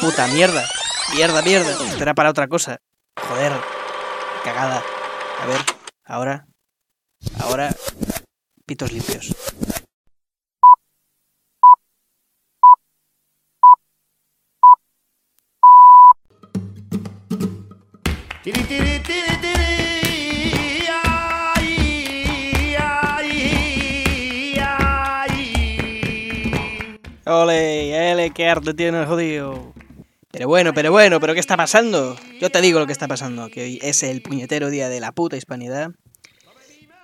[0.00, 0.64] puta, mierda.
[1.14, 1.70] Mierda, mierda.
[1.70, 2.78] Esto era para otra cosa.
[3.28, 3.52] Joder.
[4.44, 4.82] Cagada.
[5.42, 5.60] A ver,
[6.04, 6.46] ahora.
[7.40, 7.74] Ahora.
[8.66, 9.34] Pitos limpios.
[18.42, 20.86] Tiri, tiri, tiri, tiri.
[20.90, 23.30] Ay, ay,
[24.58, 25.38] ay.
[27.26, 29.77] Ole, qué arte tiene el jodido.
[30.38, 32.16] Pero bueno, pero bueno, pero ¿qué está pasando?
[32.40, 35.10] Yo te digo lo que está pasando, que hoy es el puñetero día de la
[35.10, 35.90] puta hispanidad.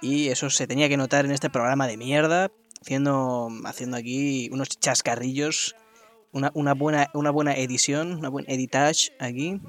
[0.00, 4.68] Y eso se tenía que notar en este programa de mierda, haciendo, haciendo aquí unos
[4.68, 5.74] chascarrillos,
[6.30, 9.60] una, una buena, una buena edición, una buena editage aquí.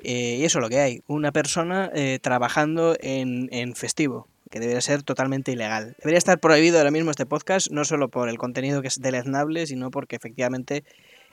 [0.00, 4.58] Eh, y eso es lo que hay, una persona eh, trabajando en, en festivo, que
[4.58, 5.94] debería ser totalmente ilegal.
[5.98, 9.68] Debería estar prohibido ahora mismo este podcast, no solo por el contenido que es deleznable,
[9.68, 10.82] sino porque efectivamente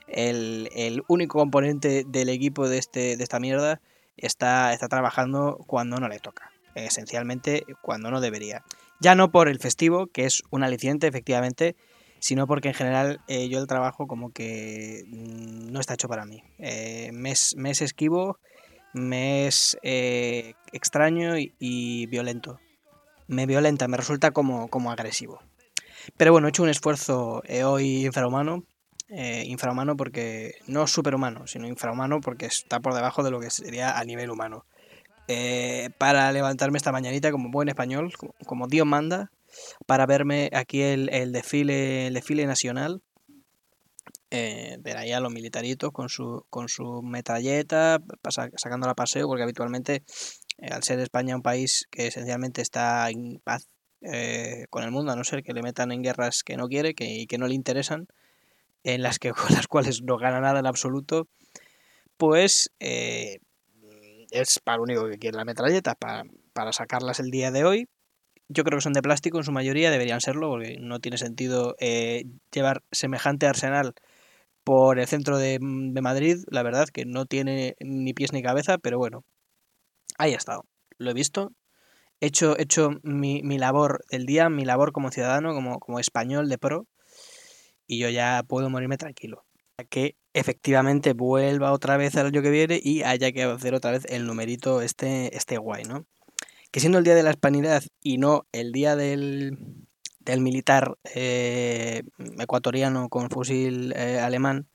[0.08, 3.82] el, único componente del equipo de, este, de esta mierda
[4.18, 6.52] está, está trabajando cuando no le toca.
[6.76, 8.64] Esencialmente cuando no debería.
[9.00, 11.76] Ya no por el festivo, que es un aliciente, efectivamente,
[12.20, 16.24] sino porque en general eh, yo el trabajo como que mm, no está hecho para
[16.24, 16.44] mí.
[16.60, 18.38] Eh, me, es, me es esquivo,
[18.94, 22.60] me es eh, extraño y, violento.
[23.28, 25.42] Me violenta, me resulta como, como agresivo.
[26.16, 28.66] Pero bueno, he hecho un esfuerzo hoy infrahumano.
[29.12, 34.00] Eh, infrahumano porque no superhumano, sino infrahumano porque está por debajo de lo que sería
[34.00, 34.66] a nivel humano.
[35.28, 38.14] Eh, para levantarme esta mañanita como buen español,
[38.46, 39.32] como, Dios manda,
[39.86, 43.02] para verme aquí el, el desfile, el desfile nacional.
[44.34, 48.02] Eh, ver ahí a los militaritos con su, con su metralleta,
[48.56, 50.04] sacándola a paseo, porque habitualmente,
[50.58, 53.68] eh, al ser España un país que esencialmente está en paz
[54.70, 57.06] con el mundo, a no ser que le metan en guerras que no quiere que,
[57.06, 58.08] y que no le interesan,
[58.84, 61.28] en las que con las cuales no gana nada en absoluto,
[62.18, 63.40] pues eh,
[64.32, 67.88] es para lo único que quiere la metralleta, para, para sacarlas el día de hoy.
[68.48, 71.76] Yo creo que son de plástico en su mayoría, deberían serlo, porque no tiene sentido
[71.80, 73.94] eh, llevar semejante arsenal
[74.64, 78.78] por el centro de, de Madrid, la verdad que no tiene ni pies ni cabeza,
[78.78, 79.24] pero bueno,
[80.18, 80.66] ahí ha estado,
[80.98, 81.54] lo he visto,
[82.20, 86.00] he hecho, he hecho mi, mi labor del día, mi labor como ciudadano, como, como
[86.00, 86.88] español de pro,
[87.92, 89.44] y yo ya puedo morirme tranquilo.
[89.90, 94.06] Que efectivamente vuelva otra vez el año que viene y haya que hacer otra vez
[94.06, 96.06] el numerito este, este guay, ¿no?
[96.72, 99.58] Que siendo el día de la hispanidad y no el día del,
[100.20, 102.04] del militar eh,
[102.40, 104.68] ecuatoriano con fusil eh, alemán,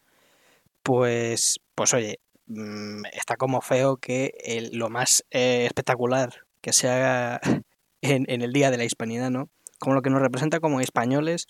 [0.82, 6.90] pues, pues oye, mm, está como feo que el- lo más eh, espectacular que se
[6.90, 7.40] haga
[8.02, 9.48] en, en el día de la hispanidad, ¿no?
[9.78, 11.46] Como lo que nos representa como españoles,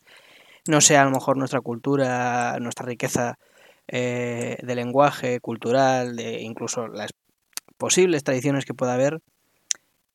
[0.68, 3.38] no sea a lo mejor nuestra cultura, nuestra riqueza
[3.88, 7.12] eh, de lenguaje, cultural, de incluso las
[7.76, 9.20] posibles tradiciones que pueda haber,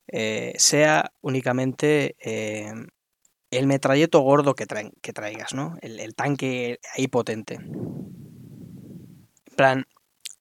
[0.08, 2.72] eh, sea únicamente eh,
[3.50, 5.76] el metralleto gordo que, traigas, ¿no?
[5.80, 7.54] El, tanque ahí potente.
[7.54, 8.36] En
[9.56, 9.86] plan,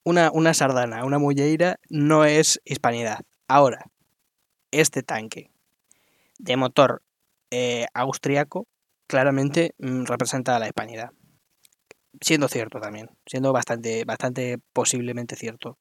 [0.03, 3.19] una, una sardana, una mulleira no es hispanidad.
[3.47, 3.85] Ahora,
[4.71, 5.51] este tanque
[6.39, 7.01] de motor
[7.93, 8.67] austriaco
[9.11, 11.11] claramente mm, representa la hispanidad.
[12.19, 15.77] Siendo cierto también, siendo bastante, bastante posiblemente cierto.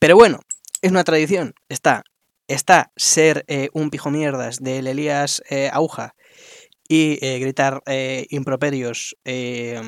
[0.00, 0.40] Pero bueno,
[0.82, 1.54] es una tradición.
[1.68, 2.02] Está,
[2.48, 6.14] está ser eh, un pijo mierdas del Elías eh, Auja
[6.88, 7.82] y eh, gritar
[8.28, 9.80] improperios eh,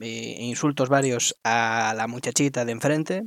[0.00, 3.22] e insultos varios a la muchachita de enfrente.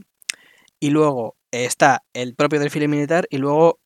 [0.79, 3.79] Y luego está el propio desfile militar y luego,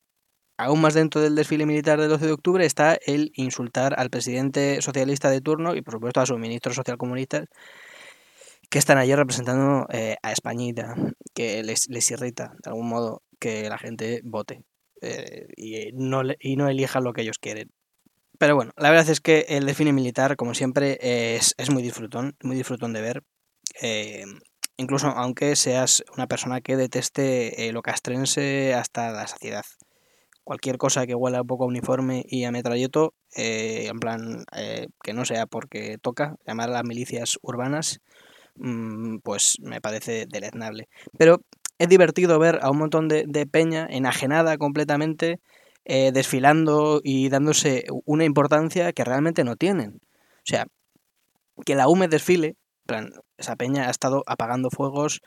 [0.62, 4.80] aún más dentro del desfile militar del 12 de octubre, está el insultar al presidente
[4.82, 7.46] socialista de turno y por supuesto a sus ministros socialcomunistas
[8.70, 10.94] que están allí representando eh, a Españita,
[11.34, 14.62] que les, irrita de algún modo que la gente vote
[15.02, 17.70] eh, y, no, y no elija lo que ellos quieren.
[18.38, 20.98] Pero bueno, la verdad es que el desfile militar, como siempre,
[21.36, 23.22] es, es muy disfrutón, muy disfrutón de ver.
[23.80, 24.24] eh,
[24.76, 29.64] incluso aunque seas una persona que deteste eh, lo castrense hasta la saciedad.
[30.44, 34.88] Cualquier cosa que huela un poco a uniforme y a metralleto, eh, en plan, eh,
[35.02, 38.00] que no sea porque toca llamar a las milicias urbanas,
[38.56, 40.88] mm, pues me parece deleznable.
[41.18, 41.42] Pero
[41.78, 45.40] es divertido ver a un montón de, peña enajenada completamente,
[45.84, 50.00] eh, desfilando y dándose una importancia que realmente no tienen.
[50.38, 50.66] O sea,
[51.64, 52.56] que la UME desfile,
[52.86, 55.20] plan, esa peña ha estado apagando fuegos,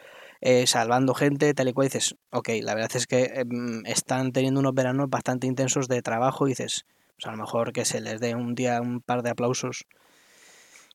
[0.45, 4.59] eh, salvando gente, tal y cual, dices, ok, la verdad es que em, están teniendo
[4.59, 8.19] unos veranos bastante intensos de trabajo, y dices, pues a lo mejor que se les
[8.19, 9.85] dé un día un par de aplausos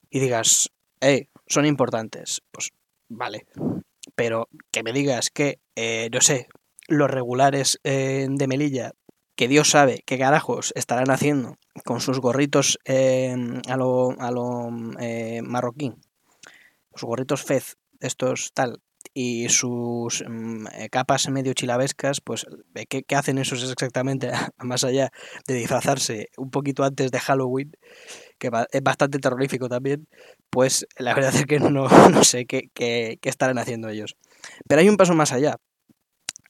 [0.08, 0.70] y digas,
[1.00, 2.42] hey, son importantes.
[2.52, 2.70] Pues
[3.08, 3.46] vale.
[4.14, 6.46] Pero que me digas que, eh, no sé,
[6.86, 8.92] los regulares eh, de Melilla,
[9.34, 13.34] que Dios sabe qué carajos estarán haciendo con sus gorritos eh,
[13.68, 14.68] a lo, a lo
[15.00, 15.92] eh, marroquí,
[16.94, 18.80] sus gorritos fez, estos tal,
[19.14, 24.30] y sus mm, eh, capas medio chilabescas, pues eh, ¿qué, qué hacen esos exactamente?
[24.58, 25.10] Más allá
[25.46, 27.72] de disfrazarse un poquito antes de Halloween,
[28.38, 30.08] que es bastante terrorífico también,
[30.50, 34.16] pues la verdad es que no, no sé qué, qué- qué estarán haciendo ellos.
[34.68, 35.56] Pero hay un paso más allá.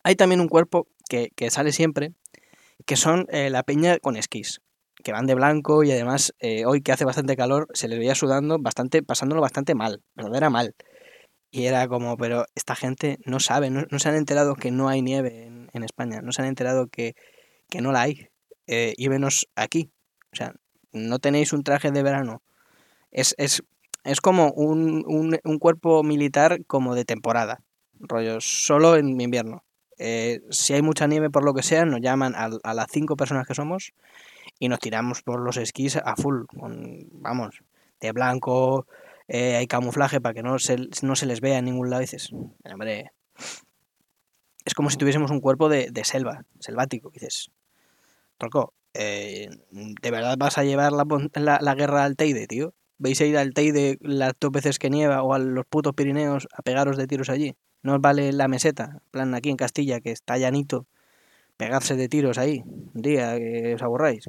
[0.02, 2.12] Hay también un cuerpo que, que sale siempre,
[2.86, 4.60] que son eh, la peña con esquís,
[5.04, 6.34] que van de blanco y además
[6.66, 10.74] hoy que hace bastante calor se les veía sudando bastante, pasándolo bastante mal, verdadera mal.
[11.50, 15.02] Y era como, pero esta gente no sabe, no, se han enterado que no hay
[15.02, 17.16] nieve en, España, no se han enterado que,
[17.68, 18.28] que no la hay,
[18.66, 19.90] eh, y menos aquí.
[20.32, 20.54] O sea,
[20.92, 22.42] no tenéis un traje de verano.
[23.10, 23.64] Es, es,
[24.04, 27.62] es como un, un, un cuerpo militar como de temporada,
[27.98, 29.64] rollo, solo en invierno.
[29.98, 33.16] Eh, si hay mucha nieve por lo que sea, nos llaman a, a las cinco
[33.16, 33.92] personas que somos
[34.58, 37.62] y nos tiramos por los esquís a full, con, vamos,
[38.00, 38.86] de blanco,
[39.32, 42.02] eh, hay camuflaje para que no se, no se les vea en ningún lado.
[42.02, 43.12] Y dices, hombre,
[44.64, 47.10] es como si tuviésemos un cuerpo de, de selva, selvático.
[47.10, 47.52] Dices,
[48.38, 52.74] Troco, eh, ¿de verdad vas a llevar la, la, la guerra al Teide, tío?
[52.98, 56.48] ¿Vais a ir al Teide las dos veces que nieva o a los putos Pirineos
[56.52, 57.54] a pegaros de tiros allí?
[57.82, 59.00] ¿No os vale la meseta?
[59.12, 60.86] Plan, aquí en Castilla, que está llanito,
[61.56, 64.28] pegarse de tiros ahí, un día que os aburráis.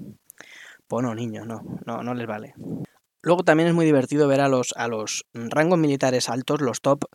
[0.88, 2.54] Pues no, niños, no, no, no les vale.
[3.22, 7.06] Luego también es muy divertido ver a los, a los rangos militares altos, los top,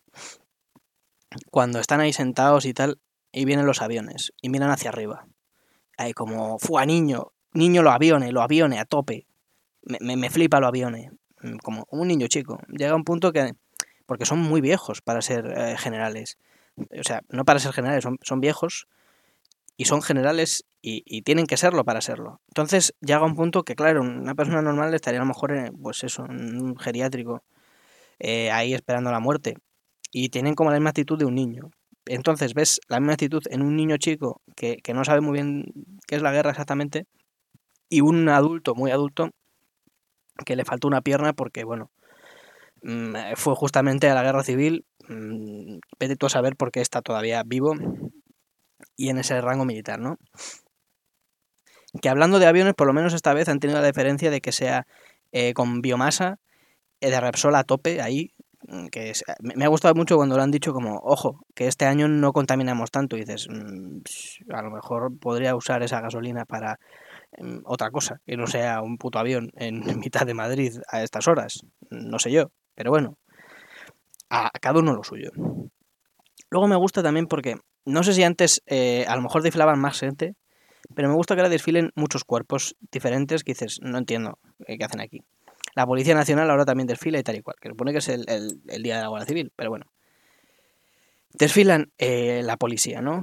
[1.51, 2.99] cuando están ahí sentados y tal,
[3.31, 5.27] y vienen los aviones, y miran hacia arriba.
[5.97, 9.27] Ahí como, fue niño, niño los aviones, los aviones a tope.
[9.81, 11.11] Me, me, me flipa los aviones.
[11.41, 12.59] Mm, Como un niño chico.
[12.69, 13.53] Llega un punto que,
[14.05, 16.37] porque son muy viejos para ser eh, generales.
[16.77, 18.87] O sea, no para ser generales, son, son viejos
[19.75, 20.65] y son generales
[21.05, 22.41] y, tienen que serlo para serlo.
[22.47, 26.03] Entonces llega un punto que, claro, una persona normal estaría a lo mejor, en, pues
[26.03, 27.43] eso, un geriátrico,
[28.19, 29.55] eh, ahí esperando la muerte.
[30.11, 31.71] Y tienen como la misma actitud de un niño.
[32.05, 35.65] Entonces ves la misma actitud en un niño chico que, que no sabe muy bien
[36.07, 37.05] qué es la guerra exactamente
[37.89, 39.31] y un adulto, muy adulto,
[40.45, 41.91] que le faltó una pierna porque, bueno,
[42.83, 44.85] mm, fue justamente a la guerra civil.
[45.09, 47.75] mm, Vete tú a saber por qué está todavía vivo
[48.95, 50.17] y en ese rango militar, ¿no?
[52.01, 54.51] Que hablando de aviones, por lo menos esta vez han tenido la diferencia de que
[54.51, 54.87] sea
[55.31, 56.39] eh, con biomasa
[57.01, 58.33] eh, de Repsol a tope ahí.
[58.67, 61.85] mm, Que es- me ha gustado mucho cuando lo han dicho como, ojo, que este
[61.85, 63.15] año no contaminamos tanto.
[63.17, 63.99] Y dices, mm,
[64.53, 66.79] a lo mejor podría usar esa gasolina para
[67.39, 71.27] mm, otra cosa, que no sea un puto avión en mitad de Madrid a estas
[71.27, 71.61] horas.
[71.89, 73.17] No sé yo, pero bueno,
[74.29, 75.31] a, cada uno lo suyo.
[76.49, 79.99] Luego me gusta también porque, no sé si antes eh, a lo mejor desfilaban más
[79.99, 80.35] gente,
[80.95, 84.85] pero me gusta que ahora desfilen muchos cuerpos diferentes que dices, no entiendo eh, qué
[84.85, 85.23] hacen aquí.
[85.75, 88.25] La Policía Nacional ahora también desfila y tal y cual, que supone que es el,
[88.27, 89.85] el- Día de la Guardia Civil, pero bueno.
[91.33, 93.21] Desfilan eh, la policía, ¿no?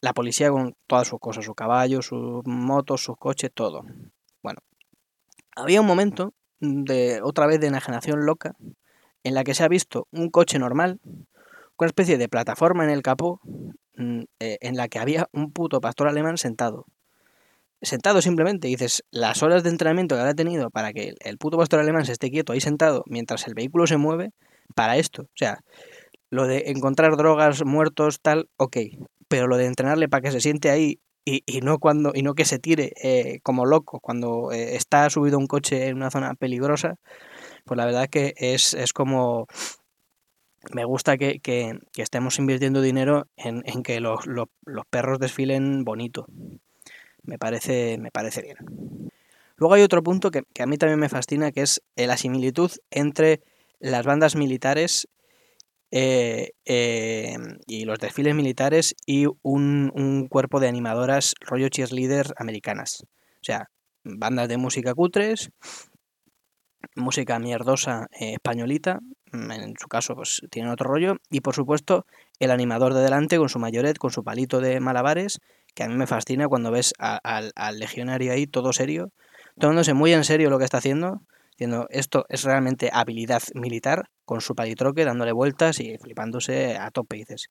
[0.00, 3.82] La policía con todas sus cosas, sus caballos, sus motos, sus coches, todo.
[4.42, 4.60] Bueno,
[5.54, 8.56] había un momento de otra vez de enajenación loca
[9.22, 10.98] en la que se ha visto un coche normal
[11.76, 13.40] con una especie de plataforma en el capó
[13.98, 16.86] en la que había un puto pastor alemán sentado.
[17.80, 21.78] Sentado simplemente, dices, las horas de entrenamiento que habrá tenido para que el, puto pastor
[21.78, 24.32] alemán se esté quieto ahí sentado mientras el vehículo se mueve,
[24.74, 25.22] para esto.
[25.22, 25.60] O sea,
[26.30, 28.78] lo de encontrar drogas, muertos, tal, ok.
[29.28, 32.34] Pero lo de entrenarle para que se siente ahí y, y no cuando y no
[32.34, 36.34] que se tire eh, como loco cuando eh, está subido un coche en una zona
[36.34, 36.96] peligrosa,
[37.64, 39.46] pues la verdad que es, es como
[40.72, 45.18] me gusta que, que- que estemos invirtiendo dinero en, en que los, los- los perros
[45.18, 46.26] desfilen bonito.
[47.22, 48.56] Me parece, me parece bien.
[49.56, 52.16] Luego hay otro punto que, que a mí también me fascina, que es eh, la
[52.16, 53.42] similitud entre
[53.80, 55.08] las bandas militares
[55.90, 57.36] eh, eh,
[57.66, 63.04] y los desfiles militares y un, un cuerpo de animadoras rollo cheerleaders americanas.
[63.04, 63.70] O sea,
[64.04, 65.50] bandas de música cutres,
[66.94, 69.00] música mierdosa españolita,
[69.32, 72.06] en su caso pues tienen otro rollo, y por supuesto
[72.38, 75.40] el animador de delante con su mayoret, con su palito de malabares,
[75.74, 79.10] que a mí me fascina cuando ves a- al, al legionario ahí todo serio,
[79.58, 84.40] tomándose muy en serio lo que está haciendo, diciendo esto es realmente habilidad militar, con
[84.40, 87.48] su palitroque dándole vueltas y flipándose a tope, dices.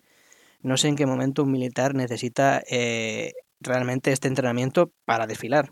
[0.62, 5.72] No sé en qué momento un militar necesita eh, realmente este entrenamiento para desfilar,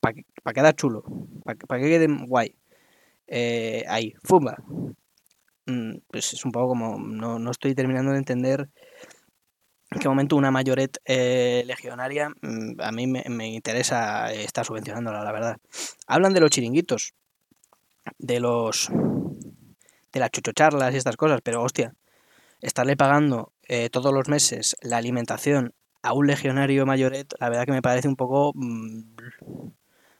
[0.00, 1.04] para quedar chulo,
[1.44, 2.54] para que quede guay.
[3.26, 4.56] Eh, ahí, fumba.
[5.70, 8.68] Mm, pues es un poco como, no, no estoy terminando de entender
[9.90, 15.24] en qué momento una mayoret eh, legionaria mm, a mí me, me interesa estar subvencionándola,
[15.24, 15.56] la verdad.
[16.06, 17.14] Hablan de los chiringuitos,
[18.18, 18.90] de los
[20.12, 21.94] de las chuchocharlas y estas cosas, pero hostia,
[22.60, 27.72] estarle pagando eh, todos los meses la alimentación a un legionario mayoret, la verdad que
[27.72, 29.02] me parece un poco mm,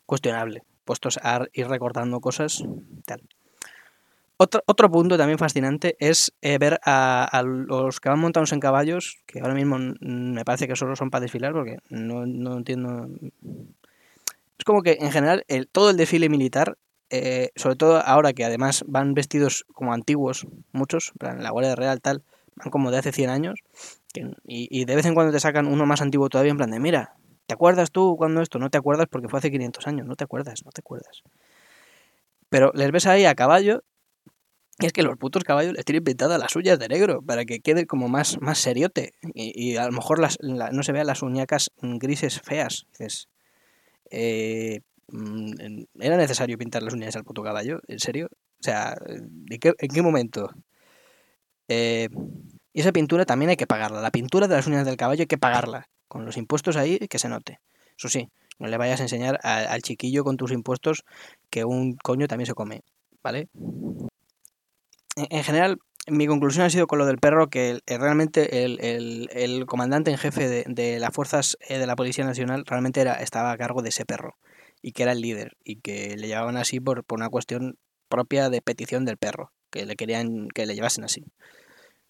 [0.07, 2.62] cuestionable, puestos a ir recortando cosas,
[3.07, 3.23] tal.
[4.42, 9.18] Otro, otro punto también fascinante es eh, ver a, los que van montados en caballos,
[9.26, 13.06] que ahora mismo me parece que solo son para desfilar, porque no, no entiendo...
[14.56, 16.78] Es como que en general el, todo el desfile militar
[17.11, 22.00] eh, sobre todo ahora que además van vestidos como antiguos, muchos, en la Guardia Real
[22.00, 22.23] tal,
[22.56, 23.61] van como de hace 100 años,
[24.14, 26.80] y, y de vez en cuando te sacan uno más antiguo todavía, en plan de,
[26.80, 28.59] mira, ¿te acuerdas tú cuando esto?
[28.59, 31.25] No te acuerdas porque fue hace 500 años, no te acuerdas, no te acuerdas.
[32.49, 33.82] Pero les ves ahí a caballo,
[34.87, 37.87] es que los putos caballos les tienen pintadas las uñas de negro, para que quede
[37.87, 41.22] como más, más seriote, y, y a lo mejor las, la- no se vean las
[41.22, 42.87] uñacas grises feas.
[42.92, 43.28] Dices,
[44.10, 47.80] eh, mm, ¿Era necesario pintar las uñas al puto caballo?
[47.88, 48.28] ¿En serio?
[48.32, 50.50] O sea, ¿de qué- ¿en qué momento?
[51.68, 52.08] Eh,
[52.72, 54.00] y esa pintura también hay que pagarla.
[54.00, 55.88] La pintura de las uñas del caballo hay que pagarla.
[56.08, 57.60] Con los impuestos ahí, que se note.
[57.96, 61.04] Eso sí, no le vayas a enseñar al chiquillo con tus impuestos
[61.50, 62.82] que un coño también se come.
[63.22, 63.49] ¿Vale?
[65.20, 69.28] En, en general, mi conclusión ha sido con lo del perro que el- realmente el,
[69.32, 73.52] el- comandante en jefe de, las fuerzas eh, de la Policía Nacional realmente era, estaba
[73.52, 74.36] a cargo de ese perro
[74.82, 77.76] y que era el líder y que le llamaban así por, por una cuestión
[78.08, 81.24] propia de petición del perro, que le querían que le llevasen así.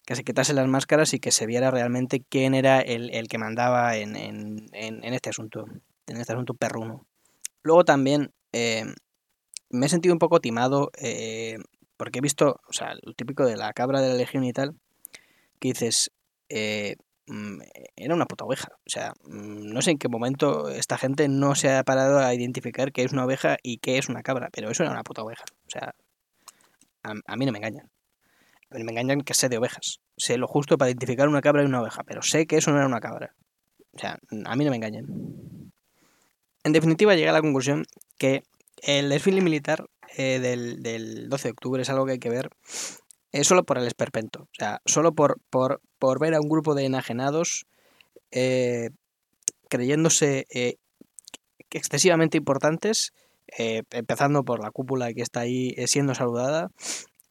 [0.05, 3.95] Que se quitase las máscaras y que se viera realmente quién era el, que mandaba
[3.97, 5.65] en, en- en- en este asunto,
[6.07, 7.05] en este asunto perruno.
[7.61, 8.85] Luego también eh,
[9.69, 11.57] me he sentido un poco timado eh,
[12.01, 14.73] porque he visto, o sea, lo típico de la cabra de la legión y tal,
[15.59, 16.11] que dices,
[16.49, 16.95] eh,
[17.27, 17.61] mm,
[17.95, 18.69] era una puta oveja.
[18.87, 22.33] O sea, mm, no sé en qué momento esta gente no se ha parado a
[22.33, 25.21] identificar qué es una oveja y qué es una cabra, pero eso era una puta
[25.21, 25.43] oveja.
[25.67, 25.93] O sea,
[27.03, 27.91] a, a mí no me engañan.
[28.71, 29.99] A mí me engañan que sé de ovejas.
[30.17, 32.77] Sé lo justo para identificar una cabra y una oveja, pero sé que eso no
[32.77, 33.35] era una cabra.
[33.93, 35.05] O sea, a mí no me engañan.
[36.63, 37.85] En definitiva, llegué a la conclusión
[38.17, 38.41] que
[38.81, 39.85] el desfile militar
[40.17, 42.49] eh, del, del 12 de octubre es algo que hay que ver
[43.43, 44.43] solo por el esperpento.
[44.43, 47.65] O sea, solo por, por, por ver a un grupo de enajenados
[48.31, 48.89] eh,
[49.69, 50.75] creyéndose eh,
[51.69, 53.13] excesivamente importantes,
[53.57, 56.71] empezando por la cúpula que está ahí siendo saludada,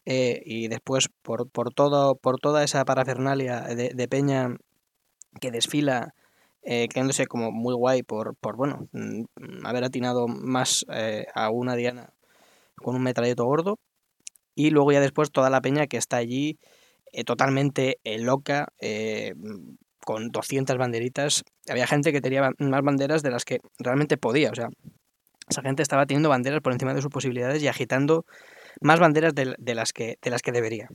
[0.05, 4.57] y después por, por, todo, por toda esa parafernalia de, peña
[5.41, 6.15] que desfila,
[6.63, 9.25] eh, quedándose como muy guay por, por bueno, mm,
[9.65, 10.85] haber atinado más
[11.35, 12.13] a una diana
[12.83, 13.79] con un metralleto gordo,
[14.55, 16.59] y luego ya después toda la peña que está allí
[17.13, 19.35] eh, totalmente eh, loca, eh,
[20.05, 21.43] con 200 banderitas.
[21.69, 24.51] Había gente que tenía más banderas de las que realmente podía.
[24.51, 24.69] O sea,
[25.49, 28.25] esa gente estaba teniendo banderas por encima de sus posibilidades y agitando
[28.81, 30.89] más banderas de, las, que, de las que debería.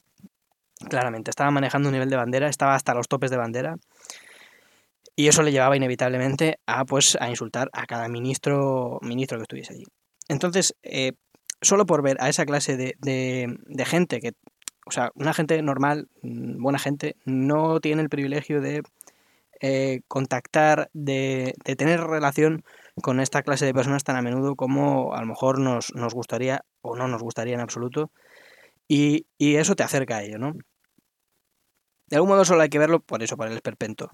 [0.89, 3.75] Claramente, estaba manejando un nivel de bandera, estaba hasta los topes de bandera.
[5.15, 9.73] Y eso le llevaba inevitablemente a, pues, a insultar a cada ministro, ministro que estuviese
[9.73, 9.85] allí.
[10.27, 10.75] Entonces,
[11.65, 14.33] solo por ver a esa clase de, de, gente que,
[14.85, 18.83] o sea, una gente normal, mm, buena gente, no tiene el privilegio de
[19.61, 22.63] eh, contactar, de, de, tener relación
[23.01, 26.63] con esta clase de personas tan a menudo como a lo mejor nos, nos gustaría
[26.81, 28.11] o no nos gustaría en absoluto.
[28.87, 30.53] Y, y, eso te acerca a ello, ¿no?
[32.07, 34.11] De algún modo solo hay que verlo por eso, por el esperpento.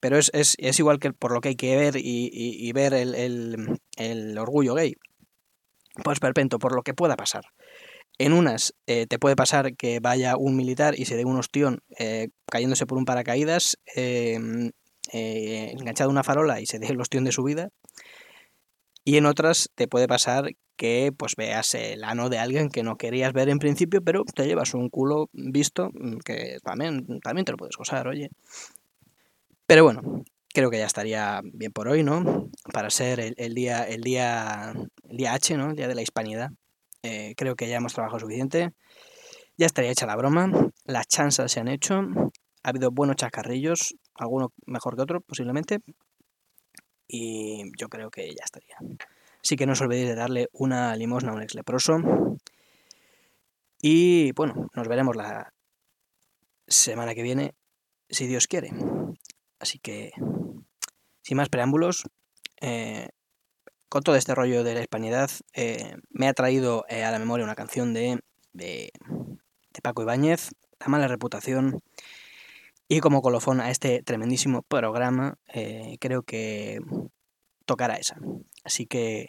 [0.00, 2.72] Pero es, es, es igual que por lo que hay que ver y, y, y
[2.72, 4.96] ver el, el, el, orgullo gay.
[6.02, 7.44] Por esperpento, por lo que pueda pasar.
[8.18, 11.80] En unas eh, te puede pasar que vaya un militar y se dé un ostión
[11.98, 14.38] eh, cayéndose por un paracaídas, eh,
[15.12, 17.70] enganchado a una farola y se dé el ostión de su vida.
[19.04, 22.96] Y en otras te puede pasar que pues veas el ano de alguien que no
[22.96, 25.90] querías ver en principio, pero te llevas un culo visto
[26.24, 28.30] que también, también te lo puedes gozar, oye.
[29.66, 30.24] Pero bueno,
[30.54, 32.48] creo que ya estaría bien por hoy, ¿no?
[32.72, 35.70] Para ser el, el día, el día, día H, ¿no?
[35.70, 36.50] El día de la hispanidad.
[37.02, 38.70] Eh, creo que ya hemos trabajado suficiente.
[39.58, 40.50] Ya estaría hecha la broma.
[40.84, 42.02] Las chanzas se han hecho.
[42.62, 45.80] Ha habido buenos chascarrillos, alguno mejor que otro, posiblemente.
[47.08, 48.76] Y yo creo que ya estaría.
[49.42, 51.98] Así que no os olvidéis de darle una limosna a un ex leproso.
[53.82, 55.52] Y bueno, nos veremos la
[56.66, 57.54] semana que viene,
[58.08, 58.70] si Dios quiere.
[59.58, 60.12] Así que,
[61.24, 62.04] sin más preámbulos,
[62.60, 63.08] eh,
[63.88, 67.44] con todo este rollo de la hispanidad, eh, me ha traído eh, a la memoria
[67.44, 68.20] una canción de,
[68.52, 68.92] de,
[69.82, 70.50] Paco Ibáñez,
[70.80, 71.80] La mala reputación.
[72.88, 75.38] Y como colofón a este tremendísimo programa,
[76.00, 76.80] creo que
[77.64, 78.18] tocará esa.
[78.62, 79.28] Así que,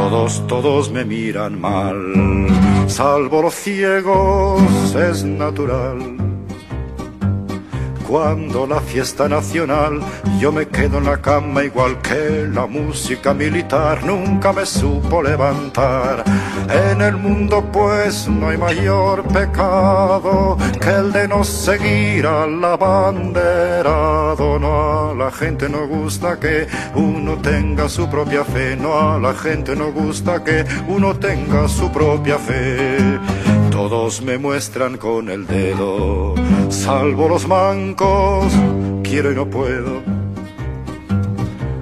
[0.00, 1.94] Todos, todos me miran mal,
[2.88, 6.29] salvo los ciegos, es natural.
[8.10, 10.00] Cuando la fiesta nacional,
[10.40, 16.24] yo me quedo en la cama igual que la música militar, nunca me supo levantar.
[16.68, 24.58] En el mundo pues no hay mayor pecado que el de no seguir al abanderado.
[24.58, 29.34] No a la gente no gusta que uno tenga su propia fe, no a la
[29.34, 33.20] gente no gusta que uno tenga su propia fe.
[33.82, 36.34] Todos me muestran con el dedo,
[36.68, 38.52] salvo los mancos,
[39.02, 40.19] quiero y no puedo.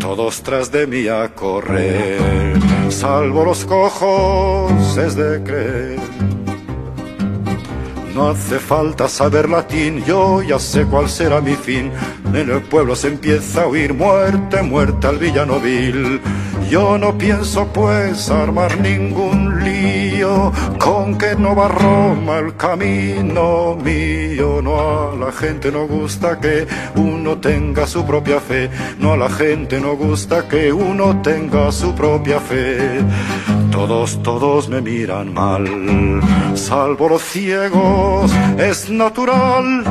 [0.00, 2.58] Todos tras de mí a correr,
[2.90, 6.15] salvo los cojos es de creer.
[8.16, 11.92] No hace falta saber latín, yo ya sé cuál será mi fin.
[12.32, 16.22] En el pueblo se empieza a oír muerte, muerte al villano vil.
[16.70, 24.62] Yo no pienso pues armar ningún lío, con que no va Roma el camino mío.
[24.62, 29.28] No a la gente no gusta que uno tenga su propia fe, no a la
[29.28, 33.00] gente no gusta que uno tenga su propia fe.
[33.70, 35.66] Todos, todos me miran mal,
[36.54, 38.05] salvo los ciegos,
[38.58, 39.84] es natural